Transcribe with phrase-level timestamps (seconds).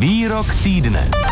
[0.00, 1.29] Výrok týdne.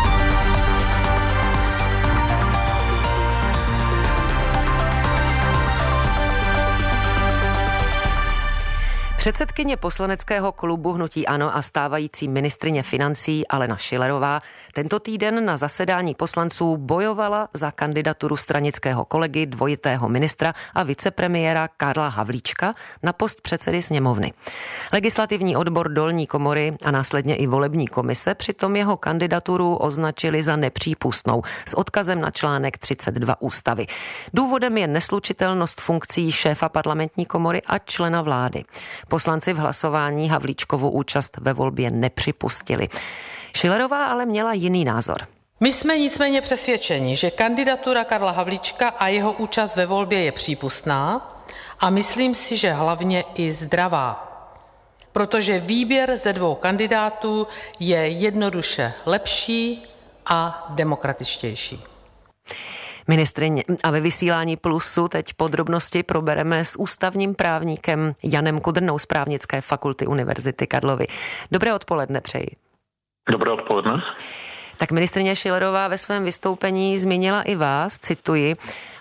[9.19, 14.41] Předsedkyně poslaneckého klubu Hnutí Ano a stávající ministrině financí Alena Šilerová
[14.73, 22.07] tento týden na zasedání poslanců bojovala za kandidaturu stranického kolegy, dvojitého ministra a vicepremiéra Karla
[22.07, 24.33] Havlíčka na post předsedy sněmovny.
[24.93, 31.41] Legislativní odbor dolní komory a následně i volební komise přitom jeho kandidaturu označili za nepřípustnou
[31.65, 33.85] s odkazem na článek 32 ústavy.
[34.33, 38.63] Důvodem je neslučitelnost funkcí šéfa parlamentní komory a člena vlády.
[39.09, 42.87] Poslanci v hlasování Havlíčkovu účast ve volbě nepřipustili.
[43.55, 45.17] Šilerová ale měla jiný názor.
[45.59, 51.29] My jsme nicméně přesvědčeni, že kandidatura Karla Havlíčka a jeho účast ve volbě je přípustná
[51.79, 54.25] a myslím si, že hlavně i zdravá.
[55.11, 57.47] Protože výběr ze dvou kandidátů
[57.79, 59.83] je jednoduše lepší
[60.25, 61.83] a demokratičtější.
[63.09, 69.61] Ministrině a ve vysílání Plusu teď podrobnosti probereme s ústavním právníkem Janem Kudrnou z právnické
[69.61, 71.07] fakulty Univerzity Karlovy.
[71.51, 72.47] Dobré odpoledne přeji.
[73.31, 73.93] Dobré odpoledne.
[74.79, 78.55] Tak ministrině Šilerová ve svém vystoupení zmínila i vás, cituji,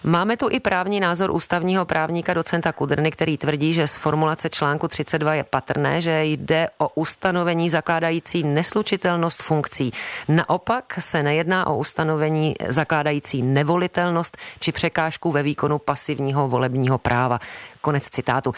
[0.04, 4.88] máme tu i právní názor ústavního právníka docenta Kudrny, který tvrdí, že z formulace článku
[4.88, 9.90] 32 je patrné, že jde o ustanovení zakládající neslučitelnost funkcí.
[10.28, 17.38] Naopak se nejedná o ustanovení zakládající nevolitelnost či překážku ve výkonu pasivního volebního práva.
[17.80, 18.52] Konec citátu.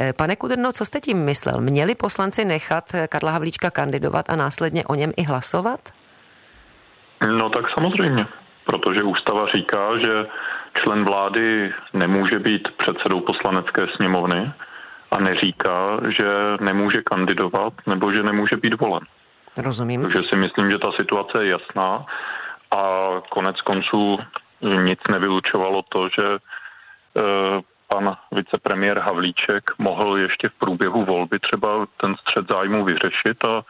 [0.00, 1.60] Eh, pane Kudrno, co jste tím myslel?
[1.60, 5.80] Měli poslanci nechat Karla Havlíčka kandidovat a následně o něm i hlasovat?
[7.24, 8.26] No tak samozřejmě,
[8.64, 10.26] protože ústava říká, že
[10.82, 14.52] člen vlády nemůže být předsedou poslanecké sněmovny
[15.10, 16.28] a neříká, že
[16.60, 19.02] nemůže kandidovat nebo že nemůže být volen.
[19.58, 20.02] Rozumím.
[20.02, 22.06] Takže si myslím, že ta situace je jasná
[22.70, 24.18] a konec konců
[24.60, 26.38] nic nevylučovalo to, že e,
[27.88, 33.62] pan vicepremiér Havlíček mohl ještě v průběhu volby třeba ten střed zájmu vyřešit a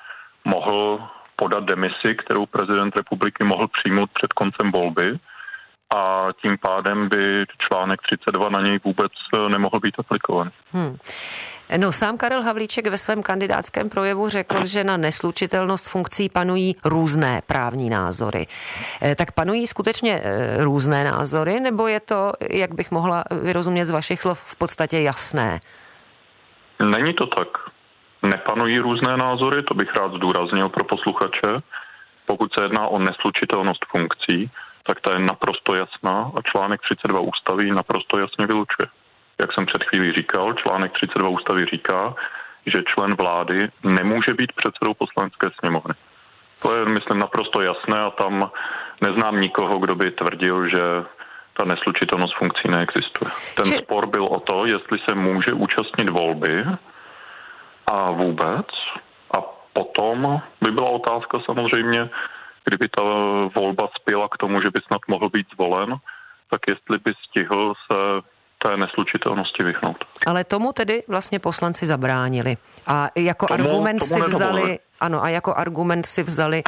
[0.44, 5.19] mohl podat demisi, kterou prezident republiky mohl přijmout před koncem volby
[5.97, 10.50] a tím pádem by článek 32 na něj vůbec eh, nemohl být aplikován.
[10.72, 10.96] Hmm.
[11.76, 17.42] No sám Karel Havlíček ve svém kandidátském projevu řekl, že na neslučitelnost funkcí panují různé
[17.46, 18.46] právní názory.
[19.02, 23.91] Eh, tak panují skutečně eh, různé názory, nebo je to, jak bych mohla vyrozumět z
[23.91, 25.60] vašich slov, v podstatě jasné?
[26.82, 27.48] Není to tak
[28.28, 31.62] nepanují různé názory, to bych rád zdůraznil pro posluchače.
[32.26, 34.50] Pokud se jedná o neslučitelnost funkcí,
[34.87, 38.88] tak ta je naprosto jasná a článek 32 ústavy naprosto jasně vylučuje.
[39.41, 42.14] Jak jsem před chvílí říkal, článek 32 ústavy říká,
[42.66, 45.94] že člen vlády nemůže být předsedou poslanecké sněmovny.
[46.62, 48.50] To je, myslím, naprosto jasné a tam
[49.00, 50.82] neznám nikoho, kdo by tvrdil, že
[51.53, 53.31] ta neslučitelnost funkcí neexistuje.
[53.56, 56.64] Ten spor byl o to, jestli se může účastnit volby,
[57.86, 58.66] a vůbec.
[59.36, 59.41] A
[59.72, 62.10] potom by byla otázka samozřejmě,
[62.64, 63.02] kdyby ta
[63.60, 65.94] volba spěla k tomu, že by snad mohl být zvolen,
[66.50, 67.96] tak jestli by stihl se
[68.58, 70.04] té neslučitelnosti vyhnout.
[70.26, 72.56] Ale tomu tedy vlastně poslanci zabránili.
[72.86, 76.62] A jako tomu, argument tomu si vzali, ano, a jako argument si vzali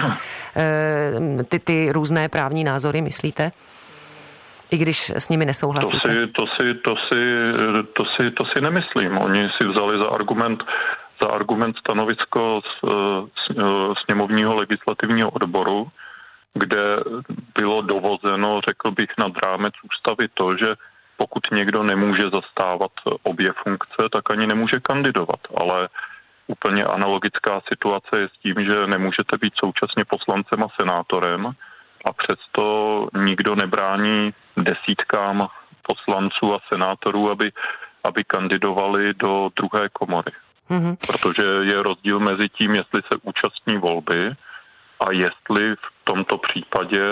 [0.57, 3.51] e, ty, ty různé právní názory, myslíte?
[4.71, 6.09] I když s nimi nesouhlasíte?
[6.09, 7.21] To si, to si, to si,
[7.93, 9.19] to si, to si nemyslím.
[9.19, 10.63] Oni si vzali za argument
[11.23, 12.89] za argument stanovisko z,
[13.25, 13.57] z,
[14.05, 15.89] sněmovního legislativního odboru,
[16.55, 17.05] kde
[17.59, 20.75] bylo dovozeno, řekl bych, nad rámec ústavy to, že
[21.17, 22.93] pokud někdo nemůže zastávat
[23.23, 25.41] obě funkce, tak ani nemůže kandidovat.
[25.61, 25.89] Ale
[26.47, 31.47] úplně analogická situace je s tím, že nemůžete být současně poslancem a senátorem
[32.05, 32.65] a přesto
[33.17, 35.49] nikdo nebrání desítkám
[35.83, 37.53] poslanců a senátorů, aby,
[38.05, 40.33] aby kandidovali do druhé komory.
[40.71, 40.97] Mm-hmm.
[41.07, 44.33] Protože je rozdíl mezi tím, jestli se účastní volby
[45.01, 47.03] a jestli v tomto případě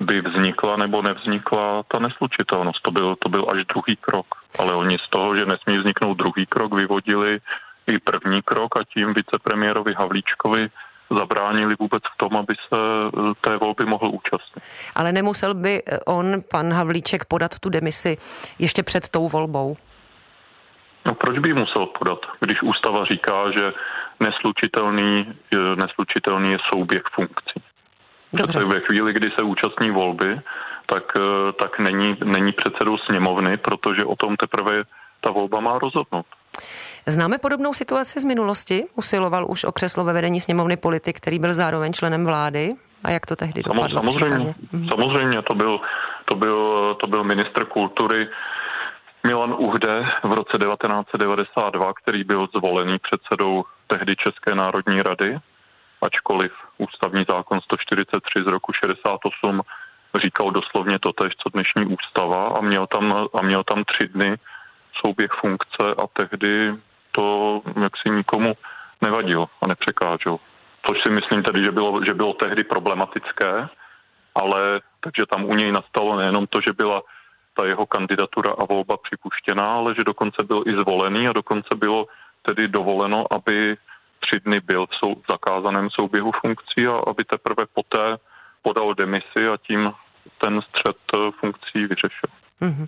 [0.00, 2.82] by vznikla nebo nevznikla ta neslučitelnost.
[2.82, 4.26] To byl, to byl až druhý krok.
[4.58, 7.38] Ale oni z toho, že nesmí vzniknout druhý krok, vyvodili
[7.86, 10.68] i první krok a tím vicepremiérovi Havlíčkovi
[11.18, 14.64] zabránili vůbec v tom, aby se eh, té volby mohl účastnit.
[14.94, 18.16] Ale nemusel by on, pan Havlíček, podat tu demisi
[18.58, 19.76] ještě před tou volbou?
[21.06, 23.72] No proč by musel podat, když ústava říká, že
[24.20, 25.34] neslučitelný,
[25.76, 27.62] neslučitelný je souběh funkcí.
[28.36, 28.64] Dobře.
[28.64, 30.40] ve chvíli, kdy se účastní volby,
[30.86, 34.82] tak, eh, tak není, není předsedou sněmovny, protože o tom teprve
[35.20, 36.26] ta volba má rozhodnout.
[37.06, 38.84] Známe podobnou situaci z minulosti?
[38.94, 42.74] Usiloval už o křeslo ve vedení sněmovny politik, který byl zároveň členem vlády?
[43.04, 43.96] A jak to tehdy dopadlo?
[43.98, 44.88] Samozřejmě, mhm.
[44.88, 45.80] samozřejmě to byl,
[46.24, 48.28] to, byl, to byl ministr kultury
[49.26, 55.38] Milan Uhde v roce 1992, který byl zvolený předsedou tehdy České národní rady,
[56.02, 59.60] ačkoliv ústavní zákon 143 z roku 68
[60.22, 64.36] říkal doslovně to tež, co dnešní ústava a měl tam, a měl tam tři dny
[65.00, 66.74] souběh funkce a tehdy
[67.12, 68.52] to jaksi nikomu
[69.02, 70.36] nevadilo a nepřekážel.
[70.86, 73.68] Což si myslím tedy, že bylo, že bylo tehdy problematické,
[74.34, 77.02] ale takže tam u něj nastalo nejenom to, že byla
[77.54, 82.06] ta jeho kandidatura a volba připuštěná, ale že dokonce byl i zvolený a dokonce bylo
[82.42, 83.76] tedy dovoleno, aby
[84.20, 88.16] tři dny byl v sou, zakázaném souběhu funkcí a aby teprve poté
[88.62, 89.92] podal demisi a tím
[90.38, 90.96] ten střed
[91.40, 92.43] funkcí vyřešil.
[92.62, 92.86] Mm-hmm.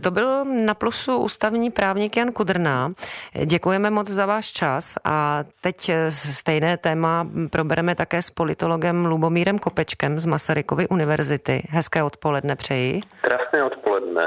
[0.00, 2.92] To byl na plusu ústavní právník Jan Kudrná.
[3.44, 9.58] Děkujeme moc za váš čas a teď e, stejné téma probereme také s politologem Lubomírem
[9.58, 11.62] Kopečkem z Masarykovy univerzity.
[11.70, 13.00] Hezké odpoledne přeji.
[13.20, 14.22] Krásné odpoledne.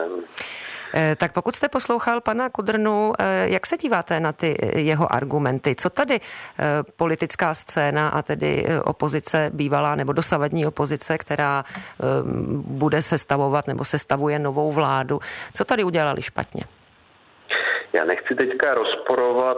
[0.95, 5.13] Eh, tak pokud jste poslouchal pana Kudrnu, eh, jak se díváte na ty eh, jeho
[5.13, 5.75] argumenty?
[5.75, 6.19] Co tady
[6.97, 11.63] politická scéna a tedy opozice bývalá nebo dosavadní opozice, která
[12.53, 15.19] bude sestavovat nebo sestavuje novou vládu,
[15.53, 16.63] co tady udělali špatně?
[17.93, 19.57] Já nechci teďka rozporovat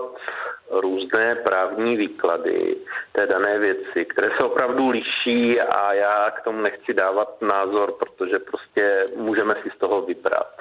[0.71, 2.75] různé právní výklady
[3.12, 8.39] té dané věci, které se opravdu liší a já k tomu nechci dávat názor, protože
[8.39, 10.57] prostě můžeme si z toho vybrat.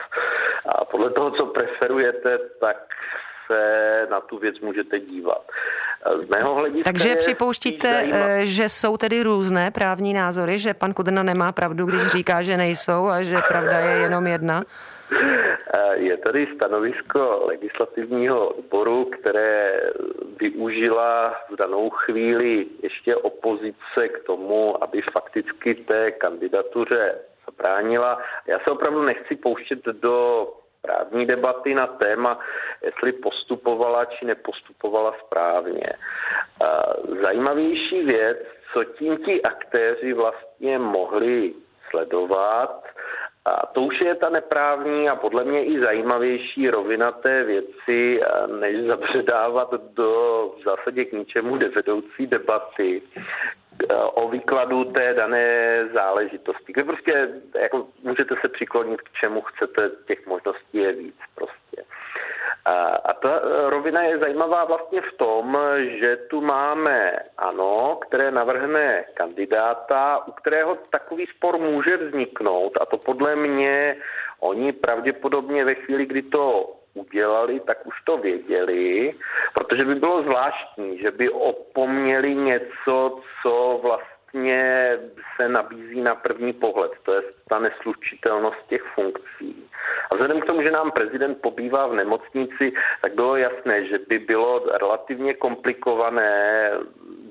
[0.66, 2.76] A podle toho, co preferujete, tak
[3.46, 5.42] se na tu věc můžete dívat.
[6.04, 11.22] Z mého hlediska Takže připouštíte, eh, že jsou tedy různé právní názory, že pan Kudrna
[11.22, 14.64] nemá pravdu, když říká, že nejsou a že pravda je jenom jedna?
[15.94, 19.80] Je tady stanovisko legislativního odboru, které
[20.40, 27.14] využila v danou chvíli ještě opozice k tomu, aby fakticky té kandidatuře
[27.46, 28.18] zabránila.
[28.46, 30.48] Já se opravdu nechci pouštět do
[30.84, 32.38] právní debaty na téma,
[32.84, 35.86] jestli postupovala či nepostupovala správně.
[37.22, 38.38] Zajímavější věc,
[38.72, 41.54] co tím ti aktéři vlastně mohli
[41.90, 42.84] sledovat,
[43.44, 48.20] a to už je ta neprávní a podle mě i zajímavější rovina té věci,
[48.60, 50.10] než zabředávat do
[50.60, 53.02] v zásadě k ničemu nevedoucí debaty
[54.14, 56.72] o výkladu té dané záležitosti.
[56.72, 57.28] Kde prostě
[57.60, 61.84] jako můžete se přiklonit k čemu chcete, těch možností je víc prostě.
[63.04, 65.58] A ta rovina je zajímavá vlastně v tom,
[66.00, 72.98] že tu máme ANO, které navrhne kandidáta, u kterého takový spor může vzniknout a to
[72.98, 73.96] podle mě
[74.40, 79.14] oni pravděpodobně ve chvíli, kdy to udělali, tak už to věděli,
[79.54, 84.98] protože by bylo zvláštní, že by opomněli něco, co vlastně
[85.36, 89.70] se nabízí na první pohled, to je ta neslučitelnost těch funkcí.
[90.10, 94.18] A vzhledem k tomu, že nám prezident pobývá v nemocnici, tak bylo jasné, že by
[94.18, 96.70] bylo relativně komplikované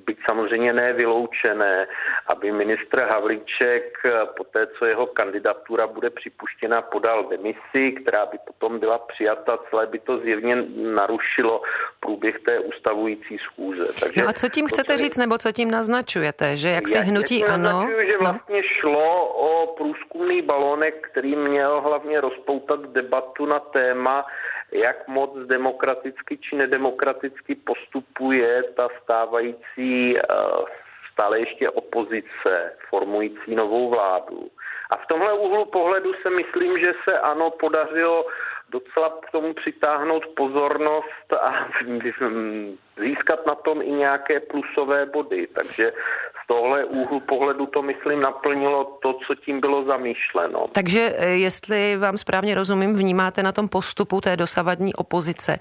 [0.05, 1.87] byť samozřejmě nevyloučené,
[2.27, 3.97] aby ministr Havlíček
[4.37, 9.87] po té, co jeho kandidatura bude připuštěna, podal demisi, která by potom byla přijata, celé
[9.87, 11.61] by to zjevně narušilo
[11.99, 13.85] průběh té ustavující schůze.
[13.99, 17.43] Takže no a co tím chcete říct, nebo co tím naznačujete, že jak se hnutí
[17.43, 17.63] ano?
[17.63, 18.19] Naznačuju, že no.
[18.19, 18.67] vlastně no.
[18.79, 24.25] šlo o průzkumný balonek, který měl hlavně rozpoutat debatu na téma,
[24.71, 30.21] jak moc demokraticky či nedemokraticky postupuje ta stávající eh,
[31.13, 34.49] stále ještě opozice formující novou vládu.
[34.89, 38.25] A v tomhle úhlu pohledu se myslím, že se ano podařilo
[38.69, 41.67] docela k tomu přitáhnout pozornost a
[42.97, 45.47] získat na tom i nějaké plusové body.
[45.47, 45.93] Takže
[46.47, 50.65] tohle úhlu pohledu to, myslím, naplnilo to, co tím bylo zamýšleno.
[50.71, 55.57] Takže eh, jestli vám správně rozumím, vnímáte na tom postupu té dosavadní opozice,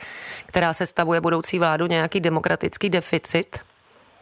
[0.47, 3.72] která se stavuje budoucí vládu, nějaký demokratický deficit?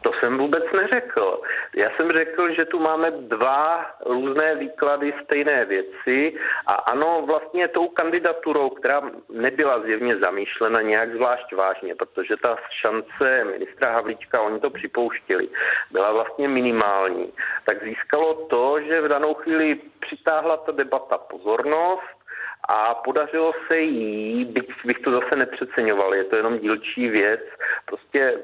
[0.01, 1.41] To jsem vůbec neřekl.
[1.75, 6.35] Já jsem řekl, že tu máme dva různé výklady stejné věci
[6.67, 13.43] a ano, vlastně tou kandidaturou, která nebyla zjevně zamýšlena nějak zvlášť vážně, protože ta šance
[13.43, 15.47] ministra Havlíčka, oni to připouštěli,
[15.91, 17.33] byla vlastně minimální,
[17.65, 22.21] tak získalo to, že v danou chvíli přitáhla ta debata pozornost,
[22.69, 27.41] a podařilo se jí, byť bych to zase nepřeceňoval, je to jenom dílčí věc,
[27.85, 28.37] prostě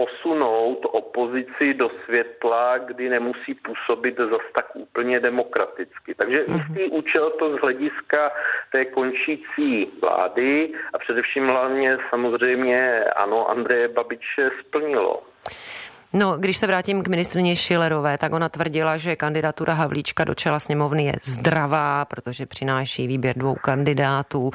[0.00, 6.14] posunout opozici do světla, kdy nemusí působit zas tak úplně demokraticky.
[6.14, 6.56] Takže mhm.
[6.56, 8.32] jistý účel to z hlediska
[8.72, 15.22] té končící vlády a především hlavně samozřejmě ano, Andreje Babiče splnilo.
[16.12, 20.60] No, když se vrátím k ministrně Šilerové, tak ona tvrdila, že kandidatura Havlíčka do čela
[20.60, 24.50] sněmovny je zdravá, protože přináší výběr dvou kandidátů.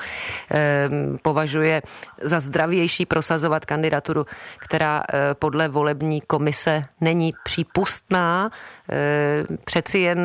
[0.50, 1.81] Ehm, považuje
[2.21, 4.25] za zdravější prosazovat kandidaturu,
[4.57, 8.50] která e, podle volební komise není přípustná.
[8.91, 10.19] E, přeci jen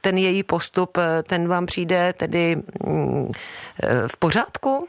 [0.00, 4.88] ten její postup, e, ten vám přijde tedy e, v pořádku?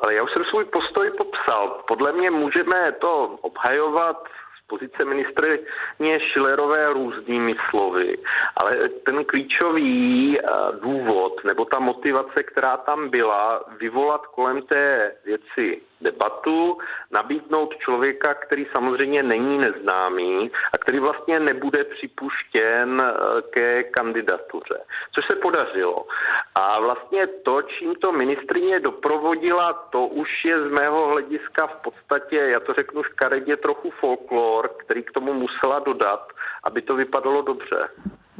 [0.00, 1.84] Ale já už jsem svůj postoj popsal.
[1.88, 4.28] Podle mě můžeme to obhajovat
[4.66, 8.16] pozice ministrině Šilerové různými slovy,
[8.56, 10.42] ale ten klíčový eh,
[10.80, 16.78] důvod nebo ta motivace, která tam byla, vyvolat kolem té věci debatu,
[17.10, 24.80] nabídnout člověka, který samozřejmě není neznámý a který vlastně nebude připuštěn eh, ke kandidatuře,
[25.14, 26.06] což se podařilo.
[26.54, 32.36] A vlastně to, čím to ministrině doprovodila, to už je z mého hlediska v podstatě,
[32.36, 36.32] já to řeknu škaredě, trochu folklor, který k tomu musela dodat,
[36.64, 37.88] aby to vypadalo dobře.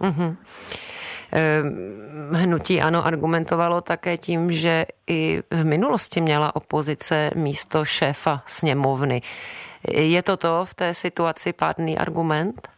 [0.00, 0.36] Mm-hmm.
[2.32, 9.20] Hnutí ano argumentovalo také tím, že i v minulosti měla opozice místo šéfa sněmovny.
[9.90, 12.68] Je to to v té situaci pádný argument?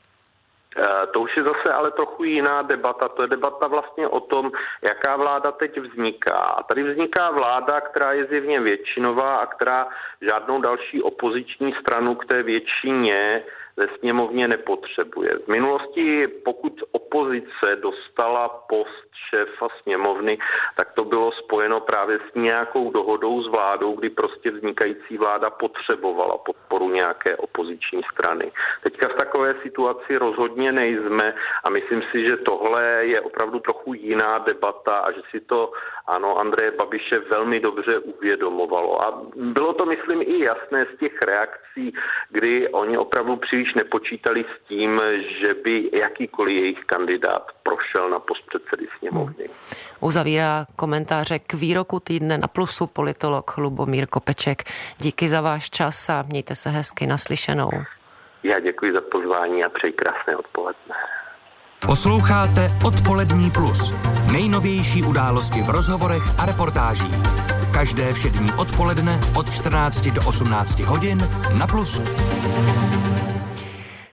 [0.76, 3.08] Eh, to už je zase ale trochu jiná debata.
[3.08, 4.52] To je debata vlastně o tom,
[4.88, 6.34] jaká vláda teď vzniká.
[6.34, 9.88] A tady vzniká vláda, která je zjevně většinová a která
[10.20, 13.42] žádnou další opoziční stranu k té většině
[13.80, 15.38] ve sněmovně nepotřebuje.
[15.44, 20.38] V minulosti, pokud opozice dostala post šéfa sněmovny,
[20.76, 26.38] tak to bylo spojeno právě s nějakou dohodou s vládou, kdy prostě vznikající vláda potřebovala
[26.38, 28.52] podporu nějaké opoziční strany.
[28.82, 31.34] Teďka v takové situaci rozhodně nejsme
[31.64, 35.72] a myslím si, že tohle je opravdu trochu jiná debata a že si to,
[36.06, 39.04] ano, Andreje Babiše velmi dobře uvědomovalo.
[39.04, 41.94] A bylo to, myslím, i jasné z těch reakcí,
[42.30, 45.00] kdy oni opravdu příliš nepočítali s tím,
[45.40, 49.44] že by jakýkoliv jejich kandidát prošel na post předsedy sněmovny.
[49.44, 49.54] Hmm.
[50.00, 54.62] Uzavírá komentáře k výroku týdne na plusu politolog Lubomír Kopeček.
[54.98, 57.70] Díky za váš čas a mějte se hezky naslyšenou.
[58.42, 60.94] Já děkuji za pozvání a přeji krásné odpoledne.
[61.86, 63.94] Posloucháte Odpolední plus.
[64.32, 67.16] Nejnovější události v rozhovorech a reportážích.
[67.74, 71.18] Každé všední odpoledne od 14 do 18 hodin
[71.58, 72.02] na plusu.